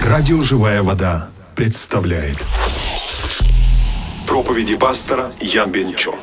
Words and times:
Радио 0.00 0.40
«Живая 0.44 0.84
вода» 0.84 1.30
представляет 1.56 2.36
проповеди 4.24 4.76
пастора 4.76 5.32
Ян 5.40 5.72
Бенчо. 5.72 6.14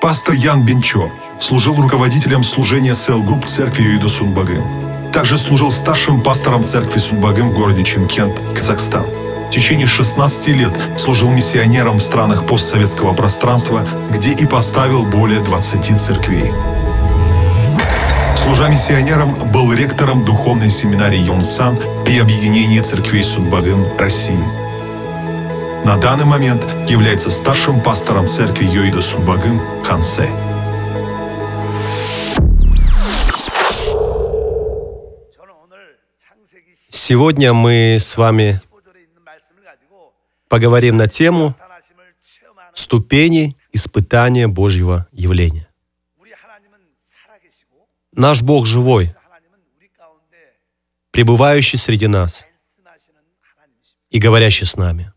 Пастор 0.00 0.34
Ян 0.36 0.64
Бенчо 0.64 1.10
служил 1.40 1.74
руководителем 1.74 2.44
служения 2.44 2.94
Cell 2.94 3.24
Group 3.24 3.46
церкви 3.46 3.82
Ёидо 3.82 4.08
Сунбогым. 4.08 5.10
Также 5.12 5.36
служил 5.36 5.72
старшим 5.72 6.22
пастором 6.22 6.64
церкви 6.64 7.00
Сунбогым 7.00 7.50
в 7.50 7.54
городе 7.54 7.82
Чимкент, 7.82 8.40
Казахстан. 8.54 9.02
В 9.02 9.50
течение 9.50 9.88
16 9.88 10.48
лет 10.48 10.72
служил 10.96 11.30
миссионером 11.30 11.98
в 11.98 12.02
странах 12.04 12.46
постсоветского 12.46 13.14
пространства, 13.14 13.84
где 14.12 14.30
и 14.30 14.46
поставил 14.46 15.04
более 15.04 15.40
20 15.40 16.00
церквей. 16.00 16.52
Служа 18.46 18.68
миссионером, 18.68 19.36
был 19.50 19.72
ректором 19.72 20.24
духовной 20.24 20.70
семинарии 20.70 21.18
Йонсан 21.18 21.76
при 22.04 22.20
объединении 22.20 22.78
церквей 22.78 23.24
Сунбагым 23.24 23.98
России. 23.98 24.38
На 25.84 25.96
данный 25.96 26.26
момент 26.26 26.62
является 26.88 27.28
старшим 27.28 27.82
пастором 27.82 28.28
церкви 28.28 28.64
Йоида 28.66 29.02
Сунбагым 29.02 29.60
Хансе. 29.82 30.30
Сегодня 36.88 37.52
мы 37.52 37.96
с 37.98 38.16
вами 38.16 38.60
поговорим 40.48 40.96
на 40.96 41.08
тему 41.08 41.56
ступени 42.74 43.56
испытания 43.72 44.46
Божьего 44.46 45.08
явления. 45.10 45.65
Наш 48.16 48.40
Бог 48.40 48.64
живой, 48.64 49.14
пребывающий 51.10 51.78
среди 51.78 52.06
нас 52.06 52.46
и 54.08 54.18
говорящий 54.18 54.64
с 54.64 54.74
нами. 54.74 55.12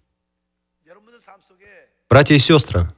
Братья 2.10 2.36
и 2.36 2.40
сестры, 2.40 2.94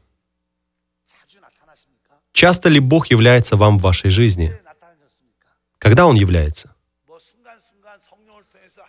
часто 2.31 2.70
ли 2.70 2.80
Бог 2.80 3.11
является 3.11 3.58
вам 3.58 3.78
в 3.78 3.84
вашей 3.84 4.09
жизни? 4.09 4.59
Когда 5.78 6.08
Он 6.08 6.16
является? 6.16 6.73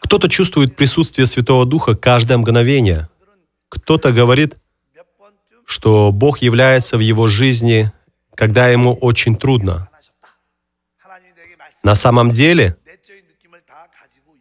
Кто-то 0.01 0.31
чувствует 0.31 0.77
присутствие 0.77 1.27
Святого 1.27 1.67
Духа 1.67 1.95
каждое 1.95 2.39
мгновение. 2.39 3.11
Кто-то 3.69 4.13
говорит, 4.13 4.57
что 5.67 6.11
Бог 6.11 6.39
является 6.39 6.97
в 6.97 7.01
его 7.01 7.27
жизни, 7.27 7.93
когда 8.35 8.69
ему 8.69 8.95
очень 8.95 9.37
трудно. 9.37 9.91
На 11.83 11.95
самом 11.95 12.31
деле, 12.31 12.77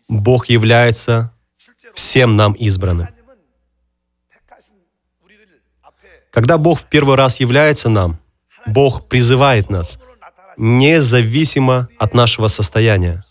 Бог 0.07 0.47
является 0.47 1.33
всем 1.93 2.35
нам 2.35 2.53
избранным. 2.53 3.07
Когда 6.31 6.57
Бог 6.57 6.79
в 6.79 6.85
первый 6.85 7.15
раз 7.15 7.39
является 7.39 7.89
нам, 7.89 8.19
Бог 8.65 9.07
призывает 9.07 9.69
нас, 9.69 9.99
независимо 10.57 11.89
от 11.97 12.13
нашего 12.13 12.47
состояния. 12.47 13.23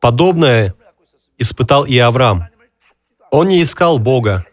Подобное 0.00 0.74
испытал 1.38 1.84
и 1.84 1.98
Авраам. 1.98 2.48
Он 3.30 3.48
не 3.48 3.62
искал 3.62 3.98
Бога, 3.98 4.44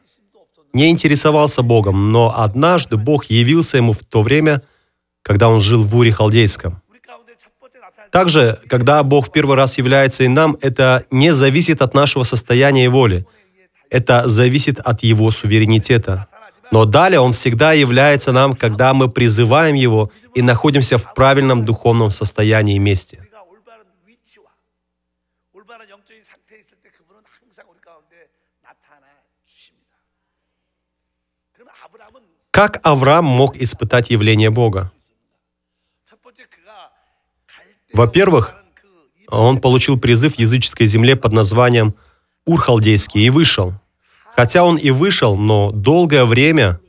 не 0.74 0.90
интересовался 0.90 1.62
Богом, 1.62 2.12
но 2.12 2.34
однажды 2.36 2.98
Бог 2.98 3.26
явился 3.26 3.78
ему 3.78 3.94
в 3.94 4.00
то 4.00 4.22
время, 4.22 4.62
когда 5.30 5.48
он 5.48 5.62
жил 5.62 5.84
в 5.84 5.96
Уре 5.96 6.12
Халдейском. 6.12 6.82
Также, 8.10 8.58
когда 8.68 9.04
Бог 9.04 9.28
в 9.28 9.32
первый 9.32 9.56
раз 9.56 9.78
является 9.78 10.24
и 10.24 10.28
нам, 10.28 10.58
это 10.60 11.04
не 11.12 11.32
зависит 11.34 11.84
от 11.84 11.94
нашего 11.94 12.24
состояния 12.24 12.86
и 12.86 12.88
воли. 12.88 13.28
Это 13.92 14.28
зависит 14.28 14.80
от 14.80 15.04
Его 15.04 15.30
суверенитета. 15.30 16.26
Но 16.72 16.86
далее 16.86 17.20
Он 17.20 17.34
всегда 17.34 17.74
является 17.74 18.32
нам, 18.32 18.56
когда 18.56 18.96
мы 18.96 19.08
призываем 19.08 19.76
Его 19.76 20.10
и 20.34 20.42
находимся 20.42 20.98
в 20.98 21.14
правильном 21.14 21.64
духовном 21.64 22.10
состоянии 22.10 22.78
и 22.78 22.80
месте. 22.80 23.20
Как 32.50 32.80
Авраам 32.82 33.26
мог 33.26 33.56
испытать 33.58 34.10
явление 34.10 34.50
Бога? 34.50 34.92
Во-первых, 38.00 38.56
он 39.28 39.60
получил 39.60 40.00
призыв 40.00 40.36
в 40.36 40.40
языческой 40.40 40.86
земле 40.86 41.18
под 41.18 41.34
названием 41.34 41.96
Урхалдейский 42.46 43.26
и 43.26 43.30
вышел. 43.30 43.74
Хотя 44.38 44.64
он 44.64 44.78
и 44.78 44.90
вышел, 44.90 45.36
но 45.36 45.72
долгое 45.72 46.24
время 46.24 46.80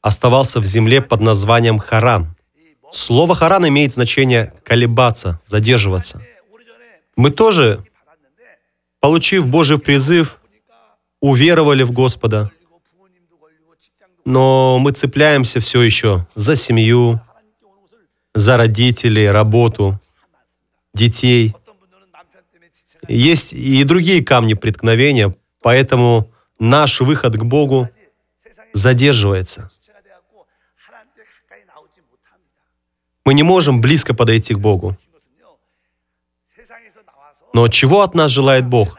оставался 0.00 0.60
в 0.60 0.64
земле 0.64 1.02
под 1.02 1.22
названием 1.22 1.80
Харан. 1.80 2.36
Слово 2.92 3.34
Харан 3.34 3.66
имеет 3.66 3.92
значение 3.92 4.52
колебаться, 4.62 5.40
задерживаться. 5.44 6.22
Мы 7.16 7.32
тоже, 7.32 7.84
получив 9.00 9.48
Божий 9.48 9.80
призыв, 9.80 10.38
уверовали 11.20 11.82
в 11.82 11.90
Господа, 11.90 12.52
но 14.24 14.78
мы 14.78 14.92
цепляемся 14.92 15.58
все 15.58 15.82
еще 15.82 16.28
за 16.36 16.54
семью, 16.54 17.20
за 18.36 18.56
родителей, 18.56 19.28
работу, 19.32 19.98
детей. 20.94 21.54
Есть 23.08 23.52
и 23.52 23.82
другие 23.84 24.22
камни 24.22 24.54
преткновения, 24.54 25.34
поэтому 25.62 26.30
наш 26.58 27.00
выход 27.00 27.36
к 27.36 27.42
Богу 27.42 27.88
задерживается. 28.72 29.70
Мы 33.24 33.34
не 33.34 33.42
можем 33.42 33.80
близко 33.80 34.14
подойти 34.14 34.54
к 34.54 34.58
Богу. 34.58 34.96
Но 37.52 37.68
чего 37.68 38.02
от 38.02 38.14
нас 38.14 38.30
желает 38.30 38.66
Бог? 38.66 38.96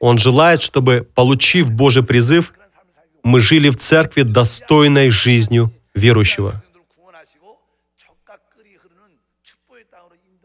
Он 0.00 0.18
желает, 0.18 0.62
чтобы, 0.62 1.06
получив 1.14 1.70
Божий 1.70 2.02
призыв, 2.02 2.54
мы 3.22 3.40
жили 3.40 3.68
в 3.68 3.76
церкви 3.76 4.22
достойной 4.22 5.10
жизнью 5.10 5.70
верующего. 5.94 6.62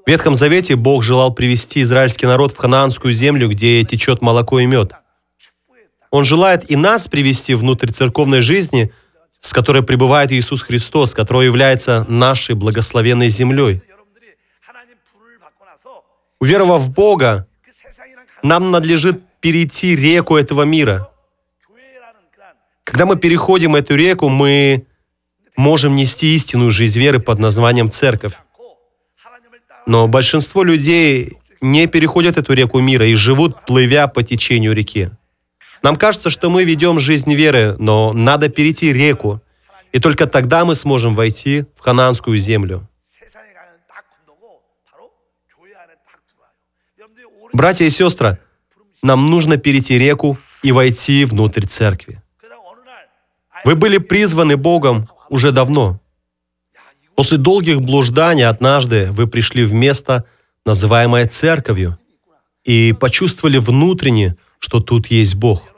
В 0.06 0.08
Ветхом 0.08 0.36
Завете 0.36 0.76
Бог 0.76 1.02
желал 1.02 1.34
привести 1.34 1.82
израильский 1.82 2.28
народ 2.28 2.54
в 2.54 2.58
ханаанскую 2.58 3.12
землю, 3.12 3.50
где 3.50 3.84
течет 3.84 4.22
молоко 4.22 4.60
и 4.60 4.68
мед. 4.68 4.92
Он 6.12 6.24
желает 6.24 6.70
и 6.70 6.76
нас 6.76 7.08
привести 7.08 7.56
внутрь 7.56 7.90
церковной 7.90 8.42
жизни, 8.42 8.94
с 9.40 9.52
которой 9.52 9.82
пребывает 9.82 10.32
Иисус 10.32 10.62
Христос, 10.62 11.16
которая 11.16 11.46
является 11.46 12.06
нашей 12.08 12.54
благословенной 12.54 13.30
землей. 13.30 13.82
Уверовав 16.40 16.84
в 16.84 16.92
Бога, 16.92 17.48
нам 18.44 18.70
надлежит 18.70 19.24
перейти 19.40 19.96
реку 19.96 20.38
этого 20.38 20.62
мира. 20.62 21.10
Когда 22.84 23.08
мы 23.08 23.16
переходим 23.16 23.76
эту 23.76 23.96
реку, 23.96 24.30
мы 24.30 24.86
можем 25.58 25.96
нести 25.96 26.36
истинную 26.36 26.70
жизнь 26.70 27.00
веры 27.00 27.20
под 27.20 27.40
названием 27.40 27.90
церковь. 27.90 28.34
Но 29.86 30.08
большинство 30.08 30.64
людей 30.64 31.38
не 31.62 31.88
переходят 31.88 32.38
эту 32.38 32.54
реку 32.54 32.80
мира 32.80 33.08
и 33.08 33.16
живут, 33.16 33.66
плывя 33.66 34.08
по 34.08 34.24
течению 34.24 34.74
реки. 34.74 35.10
Нам 35.84 35.96
кажется, 35.96 36.30
что 36.30 36.50
мы 36.50 36.64
ведем 36.64 37.00
жизнь 37.00 37.34
веры, 37.34 37.76
но 37.78 38.12
надо 38.14 38.50
перейти 38.50 38.92
реку, 38.92 39.42
и 39.92 40.00
только 40.00 40.26
тогда 40.26 40.66
мы 40.66 40.76
сможем 40.76 41.16
войти 41.16 41.66
в 41.78 41.82
хананскую 41.82 42.38
землю. 42.38 42.88
Братья 47.54 47.86
и 47.86 47.90
сестры, 47.90 48.40
нам 49.02 49.30
нужно 49.30 49.58
перейти 49.58 49.98
реку 49.98 50.38
и 50.64 50.72
войти 50.72 51.26
внутрь 51.26 51.66
церкви. 51.66 52.22
Вы 53.64 53.76
были 53.76 53.98
призваны 53.98 54.58
Богом 54.58 55.08
уже 55.30 55.52
давно. 55.52 56.00
После 57.16 57.38
долгих 57.38 57.82
блужданий 57.82 58.46
однажды 58.46 59.12
вы 59.12 59.28
пришли 59.28 59.64
в 59.66 59.74
место, 59.74 60.26
называемое 60.66 61.28
церковью, 61.28 61.98
и 62.64 62.94
почувствовали 62.94 63.58
внутренне, 63.58 64.36
что 64.60 64.82
тут 64.82 65.08
есть 65.08 65.36
Бог. 65.36 65.72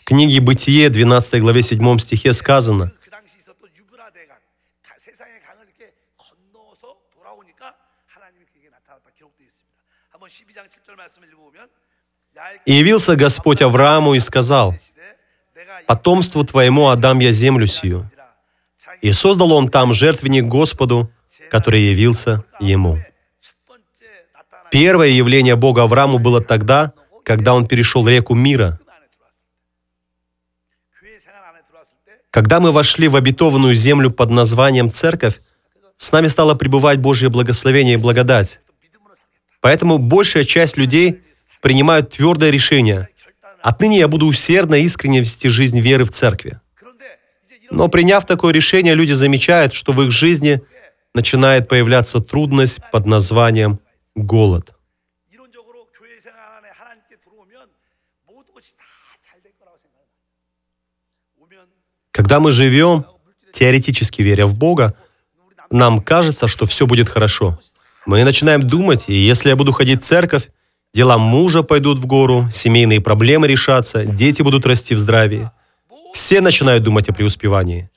В 0.00 0.04
книге 0.04 0.40
«Бытие», 0.40 0.90
12 0.90 1.40
главе 1.40 1.62
7 1.62 1.98
стихе 1.98 2.32
сказано, 2.32 2.92
И 12.64 12.72
явился 12.72 13.16
Господь 13.16 13.62
Аврааму 13.62 14.14
и 14.14 14.20
сказал, 14.20 14.74
«Потомству 15.86 16.44
твоему 16.44 16.88
отдам 16.88 17.20
я 17.20 17.32
землю 17.32 17.66
сию». 17.66 18.10
И 19.02 19.12
создал 19.12 19.52
он 19.52 19.68
там 19.68 19.94
жертвенник 19.94 20.44
Господу, 20.44 21.10
который 21.50 21.82
явился 21.82 22.44
ему. 22.60 22.98
Первое 24.70 25.08
явление 25.08 25.56
Бога 25.56 25.84
Аврааму 25.84 26.18
было 26.18 26.40
тогда, 26.40 26.92
когда 27.22 27.54
он 27.54 27.66
перешел 27.66 28.06
реку 28.06 28.34
мира. 28.34 28.78
Когда 32.30 32.60
мы 32.60 32.72
вошли 32.72 33.08
в 33.08 33.16
обетованную 33.16 33.74
землю 33.74 34.10
под 34.10 34.30
названием 34.30 34.90
Церковь, 34.90 35.38
с 35.96 36.12
нами 36.12 36.28
стало 36.28 36.54
пребывать 36.54 36.98
Божье 36.98 37.30
благословение 37.30 37.94
и 37.94 37.98
благодать. 37.98 38.60
Поэтому 39.60 39.98
большая 39.98 40.44
часть 40.44 40.76
людей 40.76 41.22
принимают 41.66 42.10
твердое 42.12 42.50
решение. 42.50 43.08
Отныне 43.60 43.98
я 43.98 44.06
буду 44.06 44.26
усердно 44.26 44.76
и 44.76 44.84
искренне 44.84 45.18
вести 45.18 45.48
жизнь 45.48 45.80
веры 45.80 46.04
в 46.04 46.12
церкви. 46.12 46.60
Но 47.72 47.88
приняв 47.88 48.24
такое 48.24 48.52
решение, 48.52 48.94
люди 48.94 49.12
замечают, 49.14 49.74
что 49.74 49.90
в 49.92 50.00
их 50.00 50.12
жизни 50.12 50.62
начинает 51.12 51.68
появляться 51.68 52.20
трудность 52.20 52.78
под 52.92 53.06
названием 53.06 53.80
голод. 54.14 54.76
Когда 62.12 62.38
мы 62.38 62.52
живем, 62.52 63.06
теоретически 63.52 64.22
веря 64.22 64.46
в 64.46 64.56
Бога, 64.56 64.94
нам 65.70 66.00
кажется, 66.00 66.46
что 66.46 66.64
все 66.64 66.86
будет 66.86 67.08
хорошо. 67.08 67.58
Мы 68.06 68.22
начинаем 68.22 68.62
думать, 68.62 69.06
и 69.08 69.14
если 69.14 69.48
я 69.48 69.56
буду 69.56 69.72
ходить 69.72 70.02
в 70.02 70.06
церковь, 70.06 70.48
дела 70.96 71.18
мужа 71.18 71.62
пойдут 71.62 71.98
в 71.98 72.06
гору, 72.06 72.48
семейные 72.50 73.02
проблемы 73.02 73.46
решатся, 73.46 74.06
дети 74.06 74.40
будут 74.40 74.64
расти 74.64 74.94
в 74.94 74.98
здравии. 74.98 75.50
Все 76.14 76.40
начинают 76.40 76.84
думать 76.84 77.06
о 77.10 77.12
преуспевании. 77.12 77.90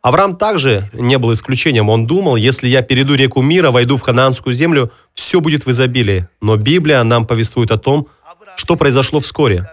Авраам 0.00 0.36
также 0.36 0.88
не 0.92 1.18
был 1.18 1.32
исключением. 1.32 1.88
Он 1.88 2.06
думал, 2.06 2.36
если 2.36 2.68
я 2.68 2.82
перейду 2.82 3.16
реку 3.16 3.42
мира, 3.42 3.72
войду 3.72 3.96
в 3.96 4.02
ханаанскую 4.02 4.54
землю, 4.54 4.92
все 5.12 5.40
будет 5.40 5.66
в 5.66 5.70
изобилии. 5.72 6.28
Но 6.40 6.56
Библия 6.56 7.02
нам 7.02 7.24
повествует 7.24 7.72
о 7.72 7.78
том, 7.78 8.06
что 8.54 8.76
произошло 8.76 9.18
вскоре. 9.18 9.68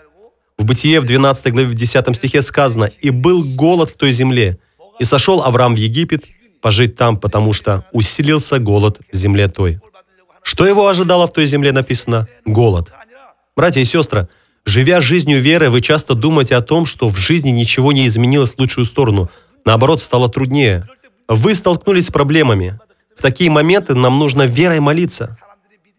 В 0.58 0.66
Бытие 0.66 1.00
в 1.00 1.06
12 1.06 1.52
главе 1.54 1.68
в 1.68 1.76
10 1.76 2.16
стихе 2.16 2.42
сказано, 2.42 2.86
«И 2.86 3.12
был 3.12 3.44
голод 3.56 3.92
в 3.92 3.98
той 3.98 4.12
земле, 4.12 4.58
и 4.98 5.04
сошел 5.04 5.44
Авраам 5.44 5.76
в 5.76 5.78
Египет 5.78 6.26
пожить 6.60 6.96
там, 6.96 7.18
потому 7.18 7.54
что 7.54 7.86
усилился 7.92 8.58
голод 8.58 9.00
в 9.12 9.16
земле 9.16 9.48
той». 9.48 9.80
Что 10.48 10.66
его 10.66 10.88
ожидало 10.88 11.28
в 11.28 11.34
той 11.34 11.46
земле 11.46 11.74
написано? 11.74 12.26
Голод. 12.46 12.94
Братья 13.54 13.82
и 13.82 13.86
сестры, 13.86 14.30
живя 14.64 15.02
жизнью 15.02 15.42
веры, 15.42 15.70
вы 15.70 15.82
часто 15.82 16.14
думаете 16.14 16.56
о 16.56 16.62
том, 16.62 16.86
что 16.86 17.10
в 17.10 17.18
жизни 17.18 17.50
ничего 17.50 17.92
не 17.92 18.08
изменилось 18.08 18.54
в 18.54 18.60
лучшую 18.60 18.86
сторону. 18.86 19.30
Наоборот, 19.66 20.02
стало 20.02 20.30
труднее. 20.30 20.88
Вы 21.28 21.54
столкнулись 21.54 22.06
с 22.06 22.12
проблемами. 22.12 22.80
В 23.18 23.22
такие 23.22 23.52
моменты 23.52 23.94
нам 23.94 24.20
нужно 24.20 24.44
верой 24.44 24.80
молиться. 24.80 25.38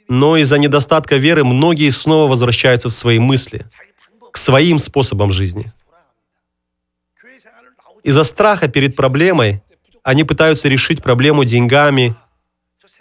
Но 0.09 0.39
из-за 0.39 0.57
недостатка 0.57 1.17
веры 1.17 1.45
многие 1.45 1.91
снова 1.91 2.27
возвращаются 2.31 2.89
в 2.89 2.95
свои 2.95 3.19
мысли, 3.19 3.67
к 4.33 4.39
своим 4.39 4.79
способам 4.79 5.31
жизни. 5.31 5.67
Из-за 8.03 8.25
страха 8.25 8.69
перед 8.69 8.97
проблемой 8.97 9.63
они 10.03 10.25
пытаются 10.25 10.69
решить 10.69 11.03
проблему 11.03 11.45
деньгами, 11.45 12.17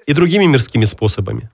и 0.07 0.13
другими 0.13 0.45
мирскими 0.45 0.85
способами. 0.85 1.51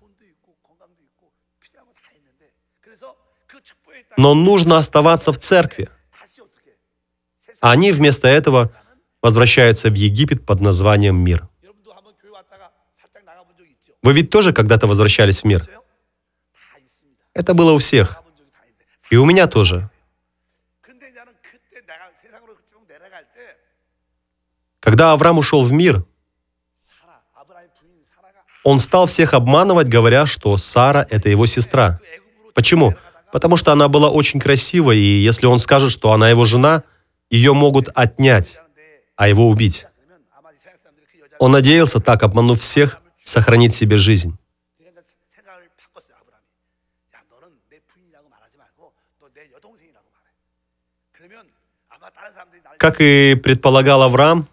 Но 4.16 4.36
нужно 4.36 4.78
оставаться 4.78 5.34
в 5.34 5.40
церкви. 5.40 5.90
А 7.62 7.72
они 7.72 7.92
вместо 7.92 8.28
этого 8.28 8.72
возвращаются 9.22 9.90
в 9.90 9.96
Египет 9.96 10.46
под 10.46 10.62
названием 10.62 11.16
мир. 11.16 11.50
Вы 14.04 14.14
ведь 14.14 14.30
тоже 14.30 14.54
когда-то 14.54 14.86
возвращались 14.86 15.42
в 15.42 15.46
мир? 15.46 15.68
Это 17.34 17.54
было 17.54 17.72
у 17.72 17.80
всех. 17.80 18.22
И 19.10 19.16
у 19.16 19.26
меня 19.26 19.48
тоже. 19.48 19.90
Когда 24.80 25.14
Авраам 25.14 25.38
ушел 25.38 25.64
в 25.64 25.72
мир, 25.72 26.06
он 28.64 28.80
стал 28.80 29.08
всех 29.08 29.34
обманывать, 29.34 29.88
говоря, 29.88 30.26
что 30.26 30.56
Сара– 30.58 31.06
это 31.10 31.30
его 31.30 31.46
сестра. 31.46 32.00
Почему? 32.54 32.96
Потому 33.32 33.58
что 33.58 33.72
она 33.72 33.90
была 33.90 34.10
очень 34.10 34.40
красива, 34.40 34.92
и 34.92 35.00
если 35.00 35.48
он 35.48 35.60
скажет, 35.60 35.92
что 35.92 36.14
она 36.14 36.30
его 36.30 36.46
жена, 36.46 36.84
ее 37.30 37.54
могут 37.54 37.90
отнять, 37.94 38.60
а 39.16 39.28
его 39.28 39.50
убить. 39.50 39.86
Он 41.40 41.52
надеялся, 41.52 42.00
так 42.00 42.24
обманув 42.24 42.62
всех, 42.62 43.02
сохранить 43.18 43.74
себе 43.74 43.98
жизнь. 43.98 44.38
Как 52.78 53.00
и 53.00 53.36
предполагал 53.36 54.04
Авраам, 54.04 54.48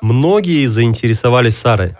многие 0.00 0.66
заинтересовались 0.66 1.56
Сарой. 1.56 1.94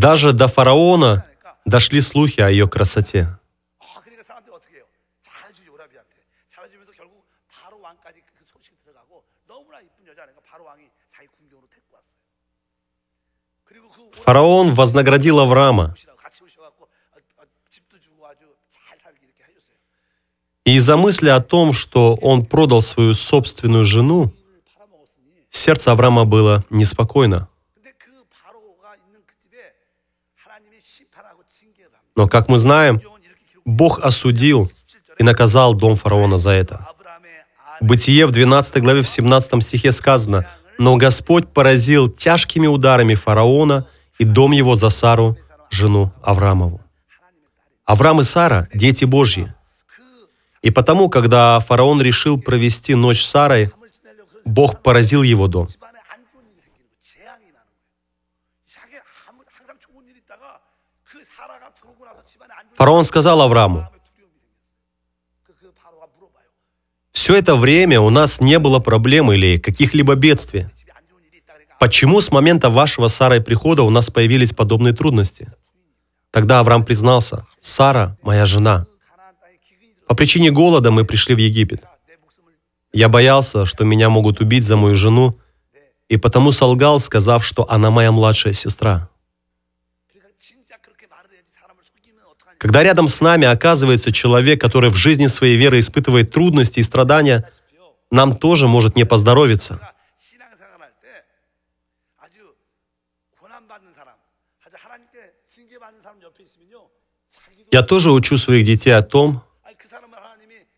Даже 0.00 0.32
до 0.32 0.48
фараона 0.48 1.26
дошли 1.66 2.00
слухи 2.00 2.40
о 2.40 2.48
ее 2.48 2.66
красоте. 2.66 3.38
Фараон 14.24 14.74
вознаградил 14.74 15.38
Авраама. 15.38 15.94
И 20.64 20.76
из-за 20.76 20.96
мысли 20.96 21.28
о 21.28 21.40
том, 21.40 21.74
что 21.74 22.14
он 22.14 22.46
продал 22.46 22.80
свою 22.80 23.12
собственную 23.12 23.84
жену, 23.84 24.32
сердце 25.50 25.92
Авраама 25.92 26.24
было 26.24 26.64
неспокойно. 26.70 27.50
Но, 32.20 32.28
как 32.28 32.50
мы 32.50 32.58
знаем, 32.58 33.00
Бог 33.64 34.04
осудил 34.04 34.70
и 35.18 35.24
наказал 35.24 35.72
дом 35.72 35.96
фараона 35.96 36.36
за 36.36 36.50
это. 36.50 36.86
В 37.80 37.86
Бытие 37.86 38.26
в 38.26 38.30
12 38.30 38.82
главе 38.82 39.00
в 39.00 39.08
17 39.08 39.62
стихе 39.62 39.90
сказано, 39.90 40.46
«Но 40.78 40.98
Господь 40.98 41.48
поразил 41.48 42.10
тяжкими 42.10 42.66
ударами 42.66 43.14
фараона 43.14 43.86
и 44.18 44.24
дом 44.24 44.52
его 44.52 44.76
за 44.76 44.90
Сару, 44.90 45.38
жену 45.70 46.12
Аврамову». 46.22 46.82
Авраам 47.86 48.20
и 48.20 48.22
Сара– 48.22 48.68
дети 48.74 49.06
Божьи. 49.06 49.54
И 50.60 50.70
потому, 50.70 51.08
когда 51.08 51.58
фараон 51.60 52.02
решил 52.02 52.38
провести 52.38 52.94
ночь 52.94 53.22
с 53.22 53.30
Сарой, 53.30 53.70
Бог 54.44 54.82
поразил 54.82 55.22
его 55.22 55.46
дом– 55.46 55.68
Фараон 62.80 63.04
сказал 63.04 63.42
Аврааму, 63.42 63.86
«Все 67.12 67.36
это 67.36 67.54
время 67.54 68.00
у 68.00 68.08
нас 68.08 68.40
не 68.40 68.58
было 68.58 68.78
проблем 68.78 69.30
или 69.30 69.58
каких-либо 69.58 70.14
бедствий. 70.14 70.66
Почему 71.78 72.22
с 72.22 72.32
момента 72.32 72.70
вашего 72.70 73.08
Сарой 73.08 73.42
прихода 73.42 73.82
у 73.82 73.90
нас 73.90 74.08
появились 74.08 74.54
подобные 74.54 74.94
трудности?» 74.94 75.52
Тогда 76.30 76.60
Авраам 76.60 76.86
признался, 76.86 77.46
«Сара– 77.60 78.16
моя 78.22 78.46
жена. 78.46 78.86
По 80.08 80.14
причине 80.14 80.50
голода 80.50 80.90
мы 80.90 81.04
пришли 81.04 81.34
в 81.34 81.38
Египет. 81.38 81.84
Я 82.94 83.10
боялся, 83.10 83.66
что 83.66 83.84
меня 83.84 84.08
могут 84.08 84.40
убить 84.40 84.64
за 84.64 84.78
мою 84.78 84.96
жену, 84.96 85.38
и 86.08 86.16
потому 86.16 86.50
солгал, 86.50 86.98
сказав, 86.98 87.44
что 87.44 87.70
она 87.70 87.90
моя 87.90 88.10
младшая 88.10 88.54
сестра. 88.54 89.10
Когда 92.60 92.82
рядом 92.82 93.08
с 93.08 93.22
нами 93.22 93.46
оказывается 93.46 94.12
человек, 94.12 94.60
который 94.60 94.90
в 94.90 94.94
жизни 94.94 95.28
своей 95.28 95.56
веры 95.56 95.80
испытывает 95.80 96.30
трудности 96.30 96.80
и 96.80 96.82
страдания, 96.82 97.50
нам 98.10 98.34
тоже 98.36 98.68
может 98.68 98.96
не 98.96 99.04
поздоровиться. 99.04 99.80
Я 107.72 107.82
тоже 107.82 108.10
учу 108.10 108.36
своих 108.36 108.66
детей 108.66 108.90
о 108.90 109.00
том, 109.00 109.42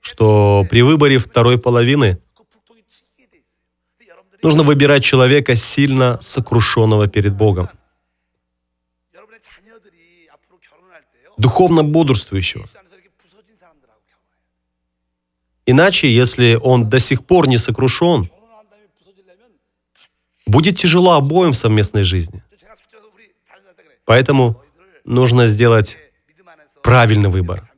что 0.01 0.65
при 0.71 0.83
выборе 0.83 1.19
второй 1.19 1.59
половины 1.59 2.23
нужно 4.41 4.63
выбирать 4.63 5.03
человека 5.03 5.57
сильно 5.57 6.21
сокрушенного 6.23 7.09
перед 7.09 7.35
Богом. 7.35 7.71
духовно 11.37 11.83
бодрствующего. 11.85 12.67
Иначе, 15.67 16.13
если 16.13 16.59
он 16.61 16.89
до 16.89 16.99
сих 16.99 17.25
пор 17.25 17.49
не 17.49 17.59
сокрушен, 17.59 18.31
будет 20.47 20.79
тяжело 20.79 21.13
обоим 21.13 21.53
в 21.53 21.57
совместной 21.57 22.03
жизни. 22.03 22.43
Поэтому 24.05 24.61
нужно 25.05 25.47
сделать 25.47 25.99
правильный 26.83 27.31
выбор. 27.31 27.72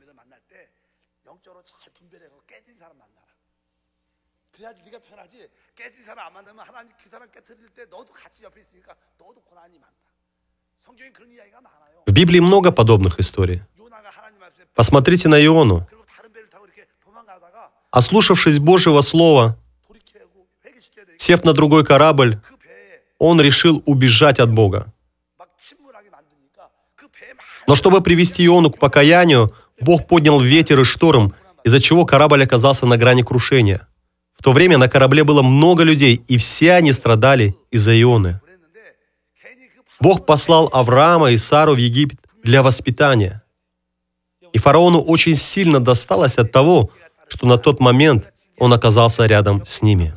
Библии 12.15 12.39
много 12.39 12.71
подобных 12.71 13.19
историй. 13.19 13.61
Посмотрите 14.73 15.27
на 15.27 15.45
Иону. 15.45 15.85
Ослушавшись 17.91 18.57
Божьего 18.59 19.01
Слова, 19.01 19.57
сев 21.17 21.43
на 21.43 21.51
другой 21.51 21.83
корабль, 21.83 22.39
он 23.19 23.41
решил 23.41 23.83
убежать 23.85 24.39
от 24.39 24.49
Бога. 24.49 24.93
Но 27.67 27.75
чтобы 27.75 27.99
привести 27.99 28.45
Иону 28.45 28.71
к 28.71 28.79
покаянию, 28.79 29.53
Бог 29.81 30.07
поднял 30.07 30.39
ветер 30.39 30.79
и 30.79 30.83
шторм, 30.85 31.33
из-за 31.65 31.81
чего 31.81 32.05
корабль 32.05 32.43
оказался 32.43 32.85
на 32.85 32.95
грани 32.95 33.23
крушения. 33.23 33.89
В 34.39 34.41
то 34.41 34.53
время 34.53 34.77
на 34.77 34.87
корабле 34.87 35.25
было 35.25 35.41
много 35.41 35.83
людей, 35.83 36.23
и 36.29 36.37
все 36.37 36.75
они 36.75 36.93
страдали 36.93 37.57
из-за 37.71 37.91
Ионы. 38.01 38.39
Бог 39.99 40.25
послал 40.25 40.69
Авраама 40.73 41.31
и 41.31 41.37
Сару 41.37 41.73
в 41.73 41.77
Египет 41.77 42.19
для 42.43 42.61
воспитания. 42.63 43.43
И 44.53 44.57
фараону 44.57 45.01
очень 45.01 45.35
сильно 45.35 45.79
досталось 45.79 46.37
от 46.37 46.51
того, 46.51 46.89
что 47.27 47.47
на 47.47 47.57
тот 47.57 47.79
момент 47.79 48.31
он 48.57 48.73
оказался 48.73 49.25
рядом 49.25 49.65
с 49.65 49.81
ними. 49.81 50.13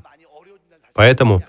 Поэтому 0.95 1.43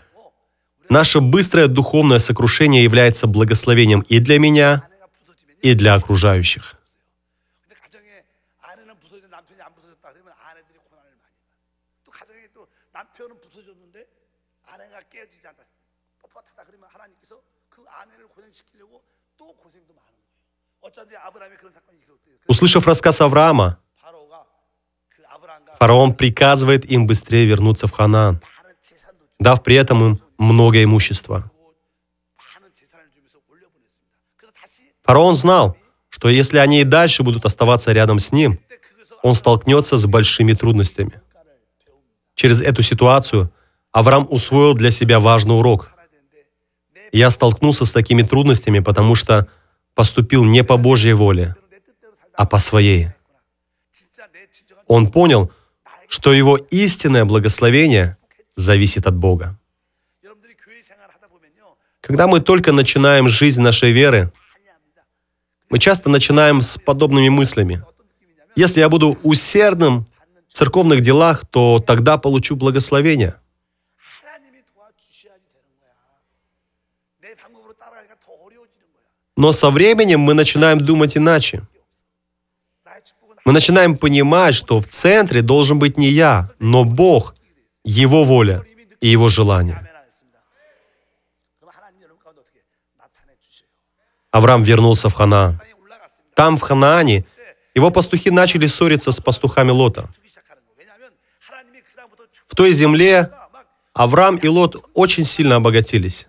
наше 0.90 1.20
быстрое 1.20 1.68
духовное 1.68 2.20
сокрушение 2.20 2.84
является 2.84 3.28
благословением 3.28 4.02
и 4.10 4.20
для 4.20 4.40
меня, 4.40 4.84
и 5.62 5.74
для 5.74 5.96
окружающих. 5.96 6.79
Услышав 22.48 22.88
рассказ 22.88 23.22
Авраама, 23.22 23.78
фараон 25.78 26.16
приказывает 26.16 26.86
им 26.86 27.08
быстрее 27.08 27.46
вернуться 27.46 27.88
в 27.88 27.92
Ханаан, 27.92 28.42
дав 29.40 29.64
при 29.64 29.76
этом 29.76 30.04
им 30.04 30.20
много 30.38 30.84
имущества. 30.84 31.52
Фараон 35.04 35.36
знал, 35.36 35.78
что 36.10 36.30
если 36.30 36.58
они 36.58 36.82
и 36.82 36.84
дальше 36.84 37.24
будут 37.24 37.46
оставаться 37.46 37.92
рядом 37.92 38.20
с 38.20 38.32
ним, 38.32 38.60
он 39.24 39.36
столкнется 39.36 39.98
с 39.98 40.06
большими 40.06 40.54
трудностями. 40.54 41.22
Через 42.36 42.62
эту 42.62 42.82
ситуацию 42.82 43.52
Авраам 43.92 44.28
усвоил 44.30 44.74
для 44.74 44.92
себя 44.92 45.20
важный 45.20 45.58
урок. 45.58 45.92
Я 47.12 47.32
столкнулся 47.32 47.86
с 47.86 47.92
такими 47.92 48.22
трудностями, 48.24 48.80
потому 48.80 49.16
что 49.16 49.48
поступил 49.96 50.44
не 50.44 50.64
по 50.64 50.78
Божьей 50.78 51.14
воле, 51.14 51.56
а 52.34 52.46
по 52.46 52.58
своей. 52.60 53.10
Он 54.88 55.12
понял, 55.12 55.52
что 56.08 56.34
его 56.34 56.58
истинное 56.58 57.26
благословение 57.26 58.18
зависит 58.56 59.08
от 59.08 59.16
Бога. 59.16 59.58
Когда 62.02 62.28
мы 62.28 62.40
только 62.40 62.72
начинаем 62.72 63.30
жизнь 63.30 63.62
нашей 63.62 63.92
веры, 63.92 64.32
мы 65.70 65.78
часто 65.78 66.10
начинаем 66.10 66.62
с 66.62 66.78
подобными 66.78 67.30
мыслями. 67.30 67.84
Если 68.56 68.80
я 68.80 68.90
буду 68.90 69.18
усердным 69.22 70.08
в 70.48 70.54
церковных 70.54 71.02
делах, 71.02 71.46
то 71.46 71.80
тогда 71.86 72.18
получу 72.18 72.56
благословение. 72.56 73.36
Но 79.36 79.52
со 79.52 79.70
временем 79.72 80.20
мы 80.20 80.34
начинаем 80.34 80.80
думать 80.80 81.18
иначе. 81.18 81.68
Мы 83.46 83.54
начинаем 83.54 83.98
понимать, 83.98 84.56
что 84.56 84.80
в 84.80 84.88
центре 84.88 85.42
должен 85.42 85.80
быть 85.80 85.98
не 85.98 86.10
я, 86.10 86.50
но 86.60 86.84
Бог, 86.84 87.36
Его 87.84 88.24
воля 88.24 88.66
и 89.02 89.08
Его 89.08 89.30
желание. 89.30 89.90
Авраам 94.32 94.64
вернулся 94.64 95.10
в 95.10 95.14
Ханаан. 95.14 95.60
Там, 96.36 96.58
в 96.58 96.62
Ханаане, 96.62 97.26
его 97.76 97.92
пастухи 97.92 98.30
начали 98.30 98.68
ссориться 98.68 99.12
с 99.12 99.20
пастухами 99.20 99.72
Лота. 99.72 100.10
В 102.48 102.56
той 102.56 102.72
земле 102.72 103.32
Авраам 103.94 104.38
и 104.38 104.48
Лот 104.48 104.76
очень 104.94 105.24
сильно 105.24 105.56
обогатились. 105.56 106.29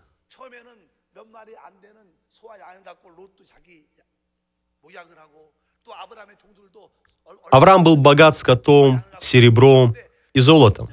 Авраам 7.51 7.83
был 7.83 7.97
богат 7.97 8.37
скотом, 8.37 9.03
серебром 9.19 9.95
и 10.33 10.41
золотом. 10.41 10.89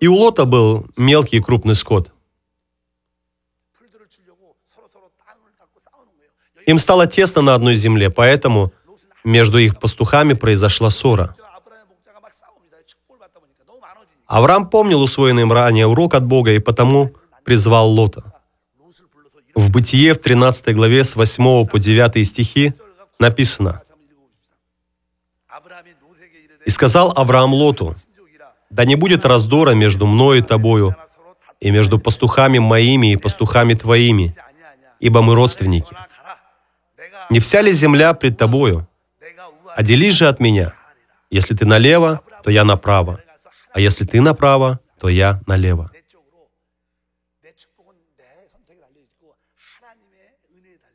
И 0.00 0.08
у 0.08 0.14
Лота 0.14 0.46
был 0.46 0.86
мелкий 0.96 1.36
и 1.36 1.40
крупный 1.40 1.74
скот. 1.74 2.12
Им 6.66 6.78
стало 6.78 7.06
тесно 7.06 7.42
на 7.42 7.54
одной 7.54 7.74
земле, 7.74 8.08
поэтому 8.08 8.72
между 9.24 9.58
их 9.58 9.78
пастухами 9.78 10.32
произошла 10.32 10.90
ссора. 10.90 11.36
Авраам 14.26 14.70
помнил 14.70 15.02
усвоенный 15.02 15.42
им 15.42 15.52
ранее 15.52 15.86
урок 15.86 16.14
от 16.14 16.24
Бога 16.24 16.52
и 16.52 16.58
потому 16.58 17.12
призвал 17.44 17.90
Лота. 17.90 18.32
В 19.54 19.70
Бытие 19.70 20.14
в 20.14 20.18
13 20.18 20.74
главе 20.74 21.04
с 21.04 21.16
8 21.16 21.66
по 21.66 21.78
9 21.78 22.26
стихи 22.26 22.72
написано– 23.18 23.82
и 26.64 26.70
сказал 26.70 27.12
Авраам 27.16 27.52
Лоту, 27.54 27.94
«Да 28.70 28.84
не 28.84 28.96
будет 28.96 29.26
раздора 29.26 29.72
между 29.72 30.06
мною 30.06 30.40
и 30.40 30.42
тобою, 30.42 30.96
и 31.60 31.70
между 31.70 31.98
пастухами 31.98 32.58
моими 32.58 33.12
и 33.12 33.16
пастухами 33.16 33.74
твоими, 33.74 34.34
ибо 35.00 35.22
мы 35.22 35.34
родственники. 35.34 35.94
Не 37.30 37.40
вся 37.40 37.62
ли 37.62 37.72
земля 37.72 38.14
пред 38.14 38.38
тобою? 38.38 38.88
А 39.76 39.84
же 39.84 40.28
от 40.28 40.40
меня. 40.40 40.72
Если 41.30 41.54
ты 41.54 41.66
налево, 41.66 42.20
то 42.42 42.50
я 42.50 42.64
направо, 42.64 43.20
а 43.72 43.80
если 43.80 44.04
ты 44.04 44.20
направо, 44.20 44.80
то 44.98 45.08
я 45.08 45.40
налево». 45.46 45.90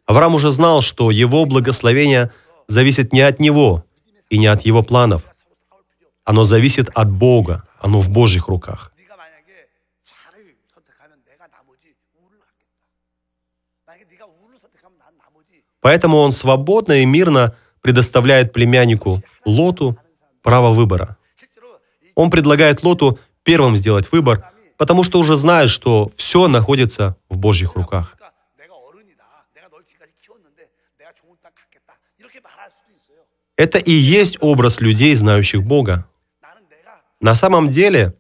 Авраам 0.06 0.36
уже 0.36 0.52
знал, 0.52 0.82
что 0.82 1.12
его 1.12 1.46
благословение 1.46 2.32
зависит 2.68 3.12
не 3.12 3.22
от 3.22 3.40
него 3.40 3.84
и 4.30 4.38
не 4.38 4.48
от 4.48 4.66
его 4.66 4.82
планов– 4.82 5.24
оно 6.28 6.44
зависит 6.44 6.90
от 6.94 7.10
Бога, 7.10 7.64
оно 7.80 8.02
в 8.02 8.10
Божьих 8.10 8.50
руках. 8.50 8.92
Поэтому 15.80 16.18
он 16.18 16.34
свободно 16.34 17.02
и 17.02 17.06
мирно 17.06 17.56
предоставляет 17.80 18.52
племяннику 18.52 19.24
Лоту 19.46 19.98
право 20.42 20.74
выбора. 20.74 21.16
Он 22.14 22.30
предлагает 22.30 22.84
Лоту 22.84 23.18
первым 23.44 23.78
сделать 23.78 24.12
выбор, 24.12 24.52
потому 24.76 25.06
что 25.06 25.20
уже 25.20 25.38
знает, 25.38 25.70
что 25.70 26.12
все 26.18 26.50
находится 26.50 27.16
в 27.30 27.38
Божьих 27.38 27.76
руках. 27.76 28.18
Это 33.56 33.80
и 33.80 33.92
есть 33.92 34.38
образ 34.42 34.82
людей, 34.82 35.16
знающих 35.16 35.64
Бога. 35.64 36.06
На 37.20 37.36
самом 37.36 37.72
деле, 37.72 38.16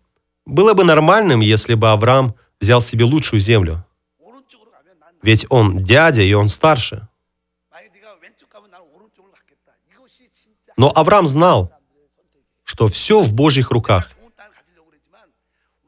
было 0.45 0.73
бы 0.73 0.83
нормальным, 0.83 1.41
если 1.41 1.75
бы 1.75 1.91
Авраам 1.91 2.35
взял 2.59 2.81
себе 2.81 3.05
лучшую 3.05 3.39
землю. 3.39 3.85
Ведь 5.21 5.45
он 5.49 5.83
дядя, 5.83 6.21
и 6.21 6.33
он 6.33 6.47
старше. 6.47 7.07
Но 10.77 10.91
Авраам 10.95 11.27
знал, 11.27 11.71
что 12.63 12.87
все 12.87 13.21
в 13.21 13.33
Божьих 13.33 13.71
руках, 13.71 14.11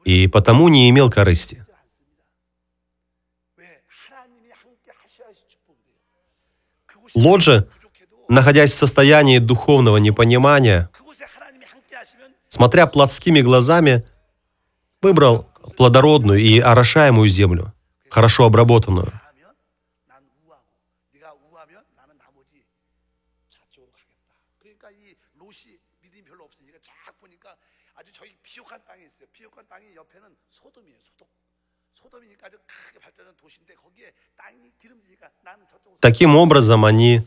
и 0.04 0.26
потому 0.26 0.68
не 0.68 0.90
имел 0.90 1.10
корысти. 1.10 1.64
Лот 7.14 7.68
находясь 8.28 8.70
в 8.70 8.74
состоянии 8.74 9.38
духовного 9.38 9.96
непонимания, 9.96 10.88
смотря 12.50 12.86
плотскими 12.86 13.40
глазами, 13.40 14.04
выбрал 15.00 15.48
плодородную 15.76 16.40
и 16.40 16.58
орошаемую 16.58 17.28
землю, 17.28 17.72
хорошо 18.10 18.44
обработанную. 18.44 19.10
Таким 36.00 36.36
образом 36.36 36.84
они 36.84 37.22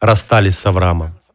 расстались 0.00 0.58
с 0.58 0.66
Авраамом. 0.66 1.25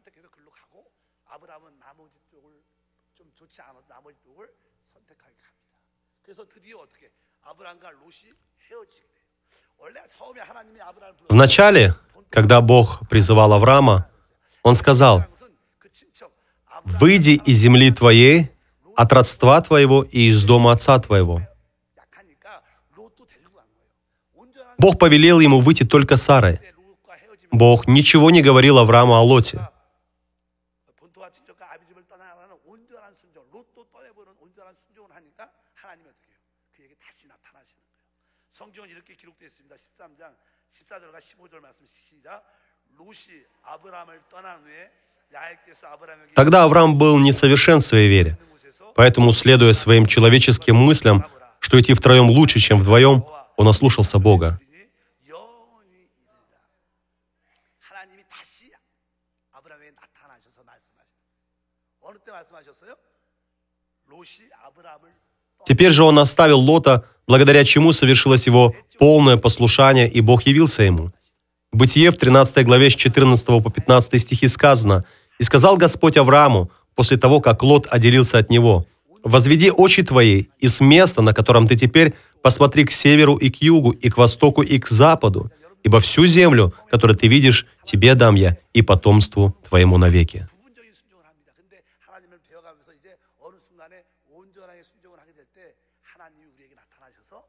좋지 3.52 3.60
않아서 3.68 3.84
나머지 3.88 4.16
누굴 4.24 4.48
선택하게 4.94 5.34
합니다. 5.44 5.78
그래서 6.22 6.44
드디어 6.48 6.78
어떻게 6.78 7.10
아브라함과 7.42 7.90
롯이 7.90 8.32
헤어지게 8.70 9.06
돼요. 9.06 9.26
원래 9.76 10.00
처음에 10.16 10.40
하나님이 10.40 10.80
아브라함을 10.80 11.16
불렀 11.18 11.28
Вначале, 11.28 11.92
когда 12.30 12.62
Бог 12.62 13.06
призывал 13.10 13.52
Авраама, 13.52 14.08
он 14.62 14.74
сказал, 14.74 15.26
«Выйди 16.84 17.40
из 17.44 17.58
земли 17.58 17.90
твоей, 17.90 18.50
от 18.96 19.12
родства 19.12 19.60
твоего 19.60 20.02
и 20.02 20.30
из 20.30 20.44
дома 20.44 20.72
отца 20.72 20.98
твоего». 20.98 21.42
Бог 24.78 24.98
повелел 24.98 25.40
ему 25.40 25.60
выйти 25.60 25.84
только 25.84 26.16
Сарой. 26.16 26.58
Бог 27.50 27.86
ничего 27.86 28.30
не 28.30 28.40
говорил 28.40 28.78
Аврааму 28.78 29.14
о 29.14 29.20
Лоте. 29.20 29.68
Тогда 46.34 46.64
Авраам 46.64 46.98
был 46.98 47.18
несовершен 47.18 47.78
в 47.78 47.86
своей 47.86 48.08
вере. 48.08 48.38
Поэтому, 48.94 49.32
следуя 49.32 49.72
своим 49.72 50.06
человеческим 50.06 50.76
мыслям, 50.76 51.24
что 51.58 51.80
идти 51.80 51.94
втроем 51.94 52.28
лучше, 52.30 52.58
чем 52.58 52.78
вдвоем, 52.78 53.24
он 53.56 53.68
ослушался 53.68 54.18
Бога. 54.18 54.60
Теперь 65.64 65.92
же 65.92 66.02
он 66.02 66.18
оставил 66.18 66.58
Лота, 66.58 67.08
благодаря 67.26 67.64
чему 67.64 67.92
совершилось 67.92 68.46
его 68.46 68.74
полное 68.98 69.36
послушание, 69.36 70.10
и 70.10 70.20
Бог 70.20 70.42
явился 70.42 70.82
ему. 70.82 71.12
Бытие 71.72 72.10
в 72.10 72.18
13 72.18 72.66
главе 72.66 72.90
с 72.90 72.94
14 72.94 73.46
по 73.46 73.70
15 73.70 74.20
стихи 74.20 74.46
сказано 74.46 75.04
«И 75.38 75.42
сказал 75.42 75.78
Господь 75.78 76.18
Аврааму, 76.18 76.70
после 76.94 77.16
того, 77.16 77.40
как 77.40 77.62
Лот 77.62 77.86
отделился 77.90 78.36
от 78.38 78.50
него, 78.50 78.86
«Возведи 79.24 79.70
очи 79.70 80.02
твои, 80.02 80.44
и 80.58 80.68
с 80.68 80.80
места, 80.80 81.22
на 81.22 81.32
котором 81.32 81.66
ты 81.66 81.76
теперь, 81.76 82.12
посмотри 82.42 82.84
к 82.84 82.90
северу 82.90 83.36
и 83.36 83.48
к 83.50 83.62
югу, 83.62 83.92
и 83.92 84.10
к 84.10 84.18
востоку, 84.18 84.62
и 84.62 84.78
к 84.78 84.88
западу, 84.88 85.50
ибо 85.82 85.98
всю 86.00 86.26
землю, 86.26 86.74
которую 86.90 87.16
ты 87.16 87.26
видишь, 87.26 87.66
тебе 87.84 88.14
дам 88.14 88.34
я 88.34 88.58
и 88.74 88.82
потомству 88.82 89.56
твоему 89.66 89.96
навеки». 89.96 90.46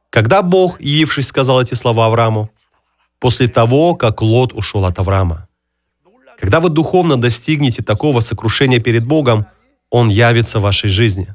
Когда 0.10 0.44
Бог, 0.44 0.80
явившись, 0.80 1.28
сказал 1.28 1.60
эти 1.60 1.74
слова 1.74 2.06
Аврааму, 2.06 2.53
после 3.24 3.48
того, 3.48 3.96
как 3.96 4.22
Лот 4.22 4.52
ушел 4.52 4.84
от 4.84 5.00
Авраама. 5.00 5.48
Когда 6.38 6.60
вы 6.60 6.68
духовно 6.68 7.16
достигнете 7.16 7.82
такого 7.82 8.20
сокрушения 8.20 8.82
перед 8.82 9.08
Богом, 9.08 9.46
Он 9.90 10.10
явится 10.10 10.60
в 10.60 10.64
вашей 10.64 10.90
жизни. 10.90 11.34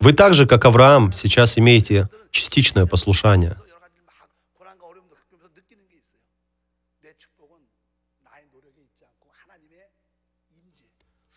Вы 0.00 0.12
так 0.12 0.34
же, 0.34 0.46
как 0.46 0.66
Авраам, 0.66 1.14
сейчас 1.14 1.56
имеете 1.56 2.10
частичное 2.30 2.84
послушание. 2.84 3.56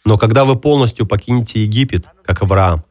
Но 0.03 0.17
когда 0.17 0.43
вы 0.43 0.59
полностью 0.59 1.07
покинете 1.07 1.63
Египет, 1.63 2.07
как 2.25 2.41
Авраам, 2.41 2.83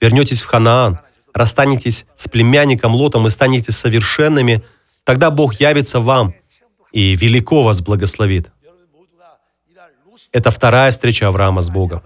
вернетесь 0.00 0.42
в 0.42 0.46
Ханаан, 0.46 0.98
расстанетесь 1.32 2.06
с 2.14 2.28
племянником 2.28 2.94
Лотом 2.94 3.26
и 3.26 3.30
станете 3.30 3.72
совершенными, 3.72 4.64
тогда 5.04 5.30
Бог 5.30 5.54
явится 5.54 6.00
вам 6.00 6.34
и 6.92 7.16
велико 7.16 7.62
вас 7.62 7.80
благословит. 7.80 8.50
Это 10.32 10.50
вторая 10.50 10.92
встреча 10.92 11.28
Авраама 11.28 11.62
с 11.62 11.70
Богом. 11.70 12.02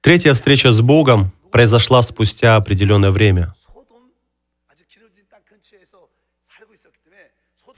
Третья 0.00 0.34
встреча 0.34 0.72
с 0.72 0.80
Богом 0.80 1.32
произошла 1.52 2.02
спустя 2.02 2.56
определенное 2.56 3.10
время– 3.10 3.54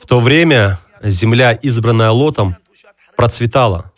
В 0.05 0.07
то 0.07 0.21
время 0.21 0.79
земля, 1.03 1.53
избранная 1.53 2.11
Лотом, 2.11 2.59
процветала. 3.17 3.91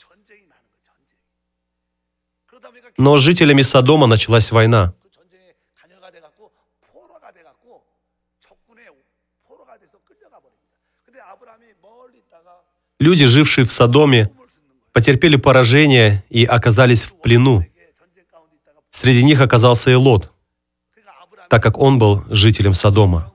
Но 2.96 3.18
с 3.18 3.20
жителями 3.20 3.62
Содома 3.62 4.06
началась 4.06 4.52
война. 4.52 4.94
Люди, 13.00 13.26
жившие 13.26 13.66
в 13.66 13.72
Содоме, 13.72 14.30
потерпели 14.92 15.34
поражение 15.34 16.24
и 16.30 16.44
оказались 16.44 17.02
в 17.02 17.20
плену. 17.20 17.66
Среди 18.90 19.24
них 19.24 19.40
оказался 19.40 19.90
и 19.90 19.94
Лот, 19.94 20.32
так 21.50 21.64
как 21.64 21.78
он 21.78 21.98
был 21.98 22.22
жителем 22.28 22.74
Содома. 22.74 23.32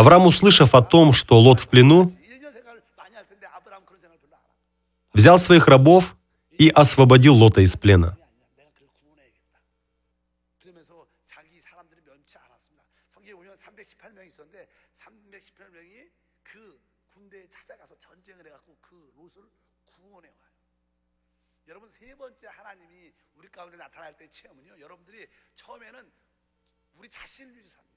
Авраам, 0.00 0.26
услышав 0.26 0.74
о 0.74 0.80
том, 0.80 1.12
что 1.12 1.38
Лот 1.38 1.60
в 1.60 1.68
плену, 1.68 2.10
взял 5.12 5.38
своих 5.38 5.68
рабов 5.68 6.16
и 6.52 6.70
освободил 6.70 7.34
Лота 7.34 7.60
из 7.60 7.76
плена. 7.76 8.16
하나님이 22.40 23.12
우리 23.34 23.48
가운데 23.48 23.76
나타날 23.76 24.16
때 24.16 24.28
처음에는 25.56 26.12
우리 26.94 27.08
자신을 27.10 27.54
위해서 27.54 27.89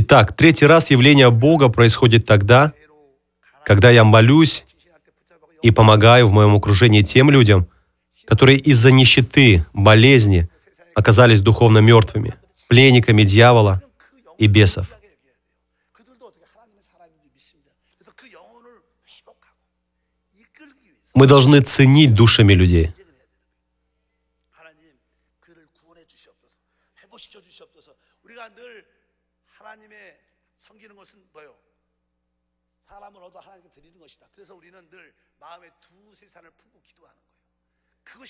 Итак, 0.00 0.36
третий 0.36 0.64
раз 0.64 0.92
явление 0.92 1.28
Бога 1.32 1.68
происходит 1.70 2.24
тогда, 2.24 2.72
когда 3.64 3.90
я 3.90 4.04
молюсь 4.04 4.64
и 5.60 5.72
помогаю 5.72 6.28
в 6.28 6.32
моем 6.32 6.54
окружении 6.54 7.02
тем 7.02 7.32
людям, 7.32 7.66
которые 8.24 8.58
из-за 8.58 8.92
нищеты, 8.92 9.66
болезни 9.72 10.48
оказались 10.94 11.42
духовно 11.42 11.78
мертвыми, 11.78 12.36
пленниками 12.68 13.24
дьявола 13.24 13.82
и 14.38 14.46
бесов. 14.46 14.86
Мы 21.12 21.26
должны 21.26 21.60
ценить 21.62 22.14
душами 22.14 22.52
людей. 22.52 22.92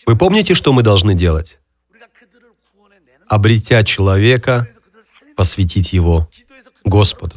Вы 0.07 0.17
помните, 0.17 0.55
что 0.55 0.73
мы 0.73 0.83
должны 0.83 1.15
делать? 1.15 1.59
Обретя 3.27 3.85
человека, 3.85 4.67
посвятить 5.37 5.93
его 5.93 6.29
Господу. 6.85 7.37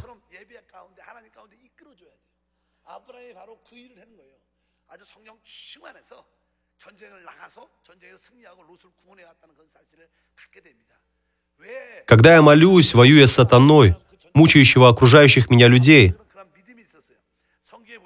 Когда 12.06 12.34
я 12.34 12.42
молюсь, 12.42 12.94
воюя 12.94 13.26
с 13.26 13.32
сатаной, 13.32 13.96
мучающего 14.34 14.88
окружающих 14.88 15.50
меня 15.50 15.68
людей, 15.68 16.14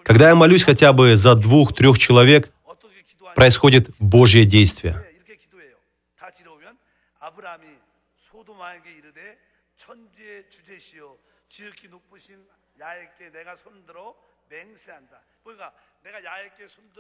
когда 0.07 0.29
я 0.29 0.37
молюсь 0.37 0.63
хотя 0.63 0.93
бы 0.93 1.17
за 1.17 1.35
двух-трех 1.35 1.99
человек, 1.99 2.53
происходит 3.35 3.91
Божье 3.99 4.45
действие. 4.45 5.05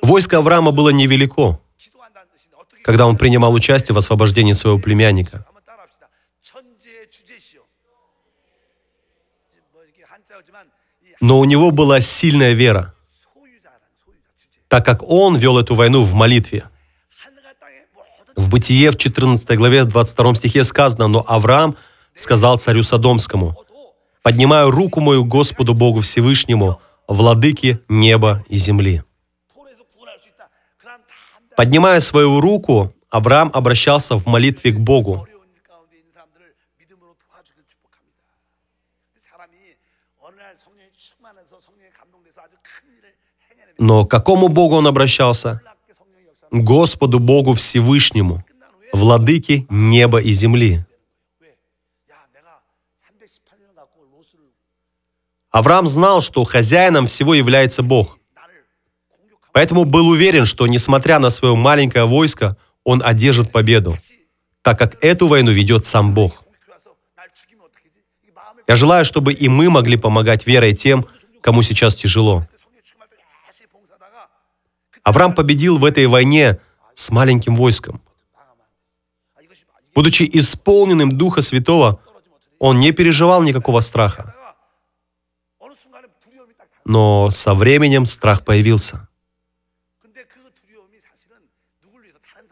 Войско 0.02 0.38
Авраама 0.38 0.72
было 0.72 0.88
невелико, 0.88 1.60
когда 2.82 3.06
он 3.06 3.16
принимал 3.16 3.54
участие 3.54 3.94
в 3.94 3.98
освобождении 3.98 4.52
своего 4.52 4.80
племянника. 4.80 5.46
Но 11.20 11.38
у 11.38 11.44
него 11.44 11.70
была 11.70 12.00
сильная 12.00 12.52
вера 12.52 12.95
так 14.76 14.84
как 14.84 15.02
он 15.08 15.38
вел 15.38 15.56
эту 15.56 15.74
войну 15.74 16.04
в 16.04 16.12
молитве. 16.12 16.64
В 18.36 18.50
Бытие 18.50 18.90
в 18.90 18.98
14 18.98 19.56
главе 19.56 19.84
22 19.84 20.34
стихе 20.34 20.64
сказано, 20.64 21.08
«Но 21.08 21.24
Авраам 21.26 21.76
сказал 22.14 22.58
царю 22.58 22.82
Содомскому, 22.82 23.56
«Поднимаю 24.22 24.70
руку 24.70 25.00
мою 25.00 25.24
Господу 25.24 25.72
Богу 25.72 26.02
Всевышнему, 26.02 26.78
владыке 27.08 27.80
неба 27.88 28.44
и 28.50 28.58
земли». 28.58 29.02
Поднимая 31.56 32.00
свою 32.00 32.38
руку, 32.42 32.92
Авраам 33.08 33.50
обращался 33.54 34.18
в 34.18 34.26
молитве 34.26 34.72
к 34.72 34.78
Богу. 34.78 35.26
Но 43.78 44.04
к 44.04 44.10
какому 44.10 44.48
Богу 44.48 44.76
он 44.76 44.86
обращался? 44.86 45.60
Господу 46.50 47.18
Богу 47.18 47.54
Всевышнему, 47.54 48.44
владыке 48.92 49.66
неба 49.68 50.18
и 50.18 50.32
земли. 50.32 50.84
Авраам 55.50 55.86
знал, 55.86 56.20
что 56.20 56.44
хозяином 56.44 57.06
всего 57.06 57.34
является 57.34 57.82
Бог. 57.82 58.18
Поэтому 59.52 59.84
был 59.86 60.08
уверен, 60.08 60.44
что, 60.44 60.66
несмотря 60.66 61.18
на 61.18 61.30
свое 61.30 61.54
маленькое 61.54 62.04
войско, 62.04 62.56
он 62.84 63.00
одержит 63.02 63.50
победу, 63.50 63.96
так 64.60 64.78
как 64.78 65.02
эту 65.02 65.28
войну 65.28 65.50
ведет 65.50 65.86
сам 65.86 66.12
Бог. 66.12 66.44
Я 68.68 68.76
желаю, 68.76 69.04
чтобы 69.04 69.32
и 69.32 69.48
мы 69.48 69.70
могли 69.70 69.96
помогать 69.96 70.46
верой 70.46 70.74
тем, 70.74 71.06
кому 71.40 71.62
сейчас 71.62 71.94
тяжело. 71.94 72.46
Авраам 75.02 75.34
победил 75.34 75.78
в 75.78 75.84
этой 75.84 76.06
войне 76.06 76.60
с 76.94 77.10
маленьким 77.10 77.56
войском. 77.56 78.00
Будучи 79.94 80.28
исполненным 80.32 81.16
Духа 81.16 81.42
Святого, 81.42 82.00
он 82.58 82.78
не 82.78 82.92
переживал 82.92 83.42
никакого 83.42 83.80
страха. 83.80 84.34
Но 86.84 87.30
со 87.30 87.54
временем 87.54 88.06
страх 88.06 88.44
появился. 88.44 89.08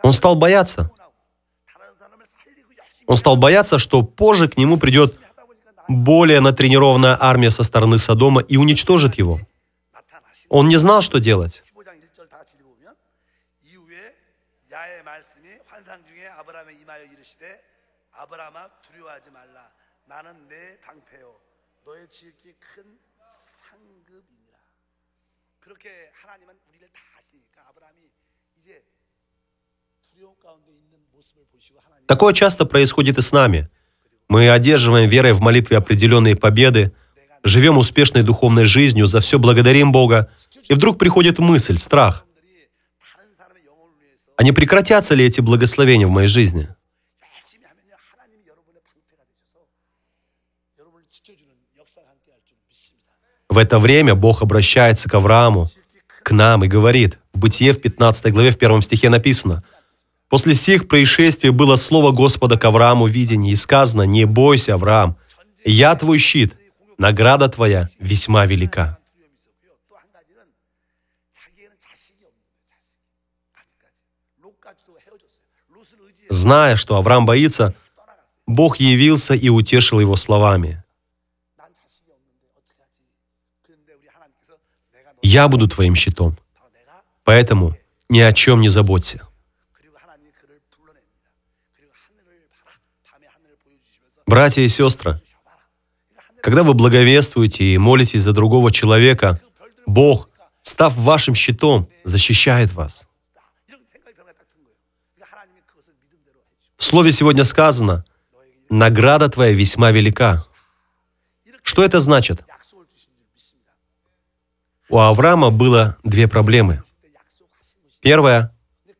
Он 0.03 0.13
стал 0.13 0.37
бояться. 0.37 0.91
Он 3.07 3.17
стал 3.17 3.37
бояться, 3.37 3.79
что 3.79 4.03
позже 4.03 4.49
к 4.49 4.57
нему 4.57 4.79
придет 4.79 5.19
более 5.89 6.41
натренированная 6.41 7.17
армия 7.21 7.51
со 7.51 7.63
стороны 7.63 7.99
Содома 7.99 8.41
и 8.41 8.57
уничтожит 8.57 9.19
его. 9.19 9.41
Он 10.49 10.69
не 10.69 10.77
знал, 10.77 11.03
что 11.03 11.19
делать. 11.19 11.63
Такое 32.07 32.35
часто 32.35 32.67
происходит 32.67 33.19
и 33.19 33.23
с 33.23 33.33
нами. 33.33 33.69
Мы 34.29 34.51
одерживаем 34.51 35.09
верой 35.09 35.33
в 35.33 35.41
молитве 35.41 35.79
определенные 35.79 36.37
победы, 36.37 36.93
живем 37.43 37.79
успешной 37.79 38.23
духовной 38.23 38.65
жизнью, 38.65 39.07
за 39.07 39.21
все 39.21 39.39
благодарим 39.39 39.93
Бога, 39.93 40.31
и 40.69 40.75
вдруг 40.75 40.99
приходит 40.99 41.39
мысль, 41.39 41.79
страх. 41.79 42.27
А 44.37 44.43
не 44.43 44.53
прекратятся 44.53 45.15
ли 45.15 45.25
эти 45.25 45.41
благословения 45.41 46.07
в 46.07 46.11
моей 46.11 46.29
жизни? 46.29 46.69
В 53.49 53.59
это 53.59 53.79
время 53.79 54.15
Бог 54.15 54.43
обращается 54.43 55.09
к 55.09 55.15
Аврааму, 55.15 55.69
к 56.23 56.33
нам 56.33 56.65
и 56.65 56.69
говорит. 56.69 57.21
В 57.33 57.39
Бытие 57.39 57.73
в 57.73 57.81
15 57.81 58.33
главе 58.33 58.51
в 58.51 58.59
первом 58.59 58.83
стихе 58.83 59.09
написано– 59.09 59.63
После 60.35 60.55
всех 60.55 60.89
происшествий 60.89 61.51
было 61.51 61.77
слово 61.77 62.11
Господа 62.11 62.59
к 62.59 62.65
Аврааму 62.65 63.05
в 63.05 63.13
и 63.53 63.55
сказано, 63.55 64.03
«Не 64.03 64.25
бойся, 64.25 64.75
Авраам, 64.75 65.17
я 65.65 65.95
твой 65.95 66.19
щит, 66.19 66.59
награда 66.99 67.49
твоя 67.49 67.89
весьма 68.01 68.45
велика». 68.45 68.99
Зная, 76.29 76.75
что 76.75 76.97
Авраам 76.97 77.27
боится, 77.27 77.73
Бог 78.45 78.81
явился 78.81 79.35
и 79.35 79.49
утешил 79.49 80.01
его 80.01 80.17
словами. 80.17 80.83
«Я 85.23 85.47
буду 85.47 85.69
твоим 85.69 85.95
щитом, 85.95 86.37
поэтому 87.23 87.79
ни 88.09 88.19
о 88.19 88.33
чем 88.33 88.63
не 88.63 88.69
заботься». 88.69 89.24
Братья 94.27 94.63
и 94.63 94.69
сестры, 94.69 95.21
когда 96.41 96.63
вы 96.63 96.73
благовествуете 96.73 97.65
и 97.65 97.79
молитесь 97.79 98.23
за 98.23 98.33
другого 98.33 98.73
человека, 98.73 99.41
Бог, 99.87 100.31
став 100.63 100.97
вашим 100.97 101.35
щитом, 101.35 101.89
защищает 102.05 102.73
вас. 102.73 103.07
В 106.77 106.85
слове 106.85 107.13
сегодня 107.13 107.45
сказано, 107.45 108.05
награда 108.71 109.29
твоя 109.29 109.53
весьма 109.53 109.91
велика. 109.91 110.45
Что 111.63 111.85
это 111.85 112.01
значит? 112.01 112.43
У 114.89 114.99
Авраама 114.99 115.51
было 115.51 115.97
две 116.03 116.29
проблемы. 116.29 116.83
Первое 118.01 118.55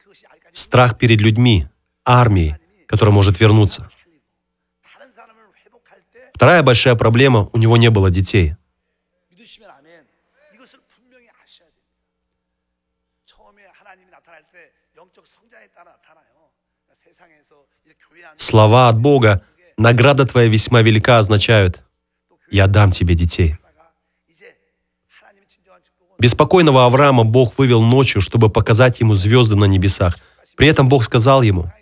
–страх 0.53 0.99
перед 0.99 1.21
людьми, 1.21 1.67
армией, 2.05 2.57
которая 2.87 3.15
может 3.15 3.41
вернуться. 3.41 3.91
Вторая 6.45 6.63
большая 6.63 6.95
проблема– 6.95 7.49
у 7.55 7.57
него 7.57 7.79
не 7.79 7.89
было 7.89 8.11
детей. 8.11 8.55
Слова 18.37 18.91
от 18.91 18.99
Бога 18.99 19.41
«награда 19.79 20.27
твоя 20.27 20.49
весьма 20.49 20.83
велика» 20.83 21.17
означают 21.17 21.83
«я 22.51 22.67
дам 22.67 22.91
тебе 22.91 23.15
детей». 23.15 23.57
Беспокойного 26.19 26.85
Авраама 26.85 27.25
Бог 27.25 27.57
вывел 27.57 27.81
ночью, 27.81 28.21
чтобы 28.21 28.51
показать 28.51 29.01
ему 29.01 29.15
звезды 29.15 29.57
на 29.57 29.65
небесах. 29.65 30.19
При 30.57 30.69
этом 30.69 30.91
Бог 30.91 31.05
сказал 31.05 31.41
ему, 31.41 31.73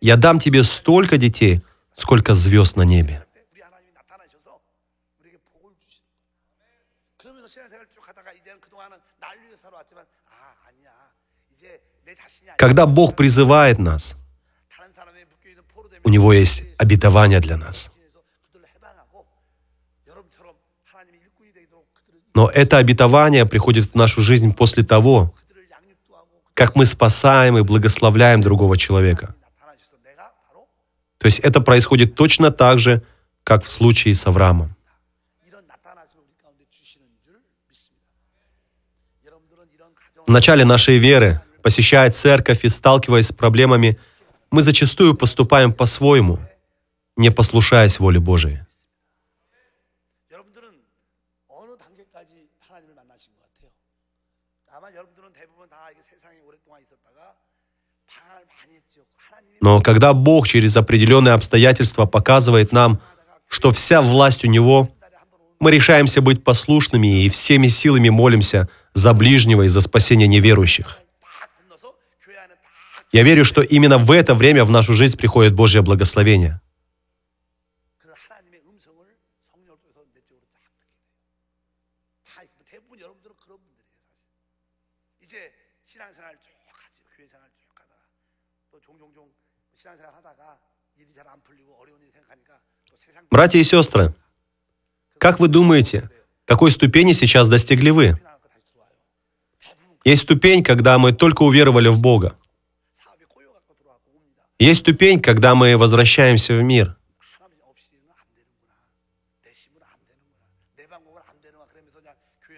«Я 0.00 0.14
дам 0.14 0.38
тебе 0.38 0.62
столько 0.62 1.16
детей, 1.16 1.60
сколько 1.96 2.34
звезд 2.34 2.76
на 2.76 2.82
небе». 2.82 3.25
Когда 12.56 12.86
Бог 12.86 13.16
призывает 13.16 13.78
нас, 13.78 14.16
у 16.04 16.08
Него 16.08 16.32
есть 16.32 16.62
обетование 16.78 17.40
для 17.40 17.56
нас. 17.56 17.90
Но 22.34 22.50
это 22.50 22.76
обетование 22.76 23.46
приходит 23.46 23.86
в 23.86 23.94
нашу 23.94 24.20
жизнь 24.20 24.54
после 24.54 24.84
того, 24.84 25.34
как 26.52 26.76
мы 26.76 26.84
спасаем 26.84 27.56
и 27.56 27.62
благословляем 27.62 28.42
другого 28.42 28.76
человека. 28.76 29.34
То 31.18 31.26
есть 31.26 31.40
это 31.40 31.60
происходит 31.60 32.14
точно 32.14 32.50
так 32.50 32.78
же, 32.78 33.02
как 33.42 33.64
в 33.64 33.70
случае 33.70 34.14
с 34.14 34.26
Авраамом. 34.26 34.75
В 40.26 40.30
начале 40.30 40.64
нашей 40.64 40.98
веры, 40.98 41.40
посещая 41.62 42.10
церковь 42.10 42.64
и 42.64 42.68
сталкиваясь 42.68 43.28
с 43.28 43.32
проблемами, 43.32 43.96
мы 44.50 44.60
зачастую 44.60 45.14
поступаем 45.14 45.72
по-своему, 45.72 46.40
не 47.16 47.30
послушаясь 47.30 48.00
воли 48.00 48.18
Божией. 48.18 48.58
Но 59.60 59.80
когда 59.80 60.12
Бог 60.12 60.48
через 60.48 60.76
определенные 60.76 61.34
обстоятельства 61.34 62.06
показывает 62.06 62.72
нам, 62.72 63.00
что 63.46 63.70
вся 63.70 64.02
власть 64.02 64.44
у 64.44 64.48
Него, 64.48 64.90
мы 65.60 65.70
решаемся 65.70 66.20
быть 66.20 66.42
послушными 66.42 67.22
и 67.22 67.28
всеми 67.28 67.68
силами 67.68 68.08
молимся– 68.08 68.68
за 68.96 69.12
ближнего 69.12 69.62
и 69.62 69.68
за 69.68 69.82
спасение 69.82 70.26
неверующих. 70.26 71.00
Я 73.12 73.22
верю, 73.22 73.44
что 73.44 73.60
именно 73.60 73.98
в 73.98 74.10
это 74.10 74.34
время 74.34 74.64
в 74.64 74.70
нашу 74.70 74.94
жизнь 74.94 75.18
приходит 75.18 75.54
Божье 75.54 75.82
благословение. 75.82 76.60
Братья 93.30 93.58
и 93.58 93.64
сестры, 93.64 94.14
как 95.18 95.38
вы 95.38 95.48
думаете, 95.48 96.10
какой 96.46 96.70
ступени 96.70 97.12
сейчас 97.12 97.48
достигли 97.50 97.90
вы? 97.90 98.18
Есть 100.06 100.22
ступень, 100.22 100.62
когда 100.62 100.98
мы 100.98 101.12
только 101.12 101.42
уверовали 101.42 101.88
в 101.88 102.00
Бога. 102.00 102.36
Есть 104.56 104.82
ступень, 104.82 105.20
когда 105.20 105.56
мы 105.56 105.76
возвращаемся 105.76 106.54
в 106.54 106.62
мир. 106.62 106.96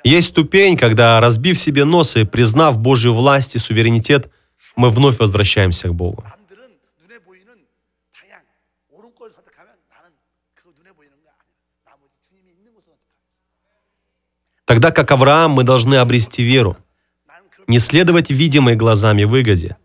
Есть 0.04 0.28
ступень, 0.28 0.76
когда, 0.76 1.20
разбив 1.20 1.58
себе 1.58 1.86
нос 1.86 2.16
и 2.16 2.24
признав 2.24 2.78
Божью 2.78 3.14
власть 3.14 3.54
и 3.54 3.58
суверенитет, 3.58 4.30
мы 4.76 4.90
вновь 4.90 5.18
возвращаемся 5.18 5.88
к 5.88 5.94
Богу. 5.94 6.22
Тогда 14.66 14.90
как 14.90 15.10
Авраам, 15.10 15.52
мы 15.52 15.64
должны 15.64 15.94
обрести 15.94 16.42
веру– 16.42 16.76
не 17.68 17.78
следовать 17.78 18.30
видимой 18.30 18.74
глазами 18.74 19.24
выгоде. 19.24 19.76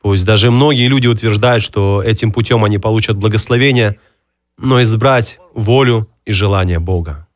Пусть 0.00 0.24
даже 0.24 0.50
многие 0.50 0.86
люди 0.88 1.08
утверждают, 1.08 1.62
что 1.62 2.02
этим 2.02 2.30
путем 2.30 2.64
они 2.64 2.78
получат 2.78 3.16
благословение, 3.16 3.98
но 4.56 4.80
избрать 4.82 5.38
волю 5.52 6.08
и 6.24 6.32
желание 6.32 6.78
Бога. 6.78 7.26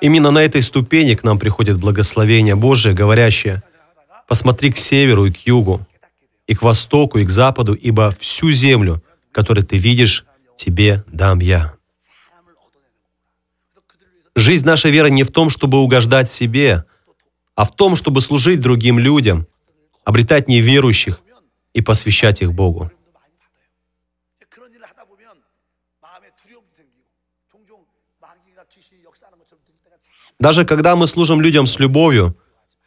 Именно 0.00 0.30
на 0.30 0.42
этой 0.42 0.62
ступени 0.62 1.14
к 1.14 1.22
нам 1.22 1.38
приходит 1.38 1.78
благословение 1.78 2.56
Божие, 2.56 2.94
говорящее– 2.94 3.62
Посмотри 4.26 4.72
к 4.72 4.78
северу 4.78 5.26
и 5.26 5.32
к 5.32 5.46
югу, 5.46 5.86
и 6.46 6.54
к 6.54 6.62
востоку, 6.62 7.18
и 7.18 7.24
к 7.24 7.30
западу, 7.30 7.74
ибо 7.74 8.14
всю 8.18 8.50
землю, 8.52 9.02
которую 9.32 9.66
ты 9.66 9.78
видишь, 9.78 10.24
тебе 10.56 11.04
дам 11.08 11.40
я». 11.40 11.74
Жизнь 14.36 14.66
нашей 14.66 14.90
веры 14.90 15.10
не 15.10 15.22
в 15.22 15.30
том, 15.30 15.48
чтобы 15.48 15.78
угождать 15.78 16.30
себе, 16.30 16.84
а 17.54 17.64
в 17.64 17.74
том, 17.74 17.94
чтобы 17.94 18.20
служить 18.20 18.60
другим 18.60 18.98
людям, 18.98 19.46
обретать 20.04 20.48
неверующих 20.48 21.20
и 21.72 21.80
посвящать 21.80 22.42
их 22.42 22.52
Богу. 22.52 22.90
Даже 30.40 30.64
когда 30.64 30.96
мы 30.96 31.06
служим 31.06 31.40
людям 31.40 31.66
с 31.66 31.78
любовью, 31.78 32.36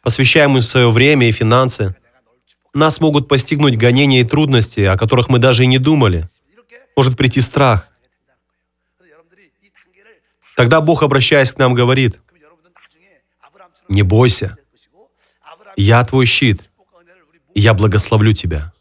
посвящаем 0.02 0.56
им 0.56 0.62
свое 0.62 0.90
время 0.90 1.28
и 1.28 1.32
финансы. 1.32 1.94
Нас 2.74 3.00
могут 3.00 3.28
постигнуть 3.28 3.76
гонения 3.76 4.20
и 4.20 4.24
трудности, 4.24 4.80
о 4.80 4.96
которых 4.96 5.28
мы 5.28 5.38
даже 5.38 5.64
и 5.64 5.66
не 5.66 5.78
думали. 5.78 6.28
Может 6.96 7.16
прийти 7.16 7.40
страх. 7.40 7.88
Тогда 10.56 10.80
Бог, 10.80 11.02
обращаясь 11.02 11.52
к 11.52 11.58
нам, 11.58 11.74
говорит, 11.74 12.20
«Не 13.88 14.02
бойся, 14.02 14.56
я 15.76 16.04
твой 16.04 16.26
щит, 16.26 16.68
и 17.54 17.60
я 17.60 17.74
благословлю 17.74 18.32
тебя». 18.32 18.72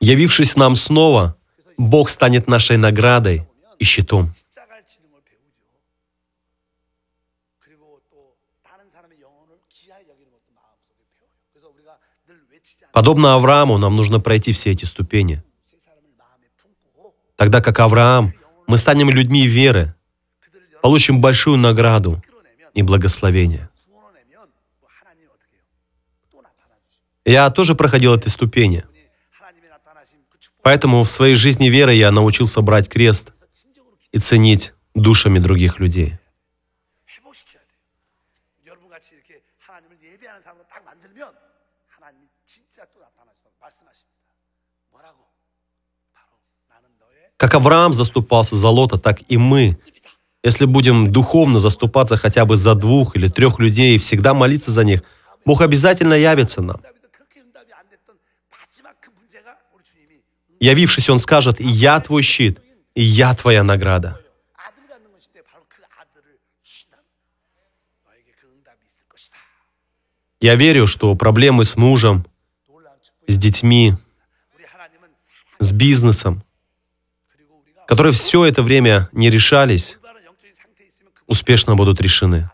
Явившись 0.00 0.56
нам 0.56 0.76
снова, 0.76 1.36
Бог 1.76 2.08
станет 2.08 2.48
нашей 2.48 2.78
наградой, 2.78 3.49
и 3.80 3.84
щитом. 3.84 4.30
Подобно 12.92 13.34
Аврааму, 13.34 13.78
нам 13.78 13.96
нужно 13.96 14.20
пройти 14.20 14.52
все 14.52 14.70
эти 14.70 14.84
ступени. 14.84 15.42
Тогда 17.36 17.62
как 17.62 17.80
Авраам, 17.80 18.34
мы 18.66 18.76
станем 18.76 19.08
людьми 19.10 19.46
веры, 19.46 19.94
получим 20.82 21.20
большую 21.20 21.56
награду 21.56 22.22
и 22.74 22.82
благословение. 22.82 23.70
Я 27.24 27.50
тоже 27.50 27.74
проходил 27.74 28.14
эти 28.14 28.28
ступени. 28.28 28.84
Поэтому 30.62 31.04
в 31.04 31.10
своей 31.10 31.34
жизни 31.34 31.68
веры 31.68 31.94
я 31.94 32.10
научился 32.12 32.60
брать 32.60 32.88
крест– 32.88 33.32
и 34.12 34.18
ценить 34.18 34.72
душами 34.94 35.38
других 35.38 35.78
людей. 35.78 36.18
Как 47.36 47.54
Авраам 47.54 47.94
заступался 47.94 48.56
за 48.56 48.68
Лота, 48.68 48.98
так 48.98 49.20
и 49.28 49.38
мы, 49.38 49.78
если 50.42 50.66
будем 50.66 51.10
духовно 51.10 51.58
заступаться 51.58 52.16
хотя 52.16 52.44
бы 52.44 52.56
за 52.56 52.74
двух 52.74 53.16
или 53.16 53.28
трех 53.28 53.58
людей 53.58 53.96
и 53.96 53.98
всегда 53.98 54.34
молиться 54.34 54.70
за 54.70 54.84
них, 54.84 55.02
Бог 55.46 55.62
обязательно 55.62 56.14
явится 56.14 56.60
нам. 56.60 56.80
Явившись, 60.60 61.08
Он 61.08 61.18
скажет, 61.18 61.56
я 61.60 61.98
твой 62.00 62.22
щит, 62.22 62.60
я 62.94 63.34
твоя 63.34 63.62
награда. 63.62 64.20
Я 70.40 70.54
верю, 70.54 70.86
что 70.86 71.14
проблемы 71.14 71.64
с 71.64 71.76
мужем, 71.76 72.26
с 73.26 73.36
детьми, 73.36 73.92
с 75.58 75.72
бизнесом, 75.72 76.42
которые 77.86 78.14
все 78.14 78.46
это 78.46 78.62
время 78.62 79.10
не 79.12 79.28
решались, 79.28 79.98
успешно 81.26 81.76
будут 81.76 82.00
решены. 82.00 82.50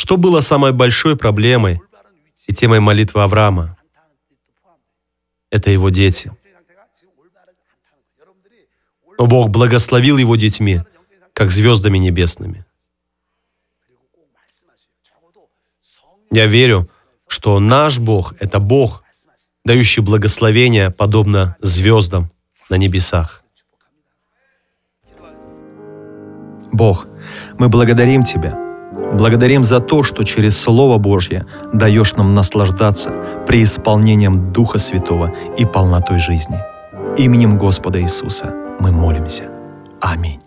Что 0.00 0.16
было 0.16 0.40
самой 0.40 0.72
большой 0.72 1.14
проблемой 1.14 1.82
и 2.46 2.54
темой 2.54 2.80
молитвы 2.80 3.22
Авраама? 3.22 3.76
Это 5.50 5.70
его 5.70 5.90
дети. 5.90 6.32
Но 9.18 9.26
Бог 9.26 9.50
благословил 9.50 10.16
его 10.16 10.36
детьми, 10.36 10.80
как 11.34 11.50
звездами 11.50 11.98
небесными. 11.98 12.64
Я 16.30 16.46
верю, 16.46 16.88
что 17.26 17.60
наш 17.60 17.98
Бог— 17.98 18.32
это 18.40 18.58
Бог, 18.58 19.04
дающий 19.66 20.00
благословение, 20.00 20.90
подобно 20.90 21.58
звездам 21.60 22.30
на 22.70 22.76
небесах. 22.76 23.44
Бог, 26.72 27.06
мы 27.58 27.68
благодарим 27.68 28.22
Тебя— 28.22 28.58
Благодарим 29.12 29.64
за 29.64 29.80
то, 29.80 30.02
что 30.02 30.24
через 30.24 30.58
Слово 30.58 30.98
Божье 30.98 31.44
даешь 31.72 32.14
нам 32.14 32.34
наслаждаться 32.34 33.12
преисполнением 33.46 34.52
Духа 34.52 34.78
Святого 34.78 35.32
и 35.58 35.64
полнотой 35.64 36.18
жизни. 36.18 36.58
Именем 37.16 37.58
Господа 37.58 38.00
Иисуса 38.00 38.54
мы 38.78 38.92
молимся. 38.92 39.44
Аминь. 40.00 40.40